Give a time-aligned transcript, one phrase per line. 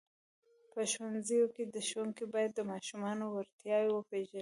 [0.71, 4.39] په ښوونځیو کې ښوونکي باید د ماشومانو وړتیاوې وپېژني.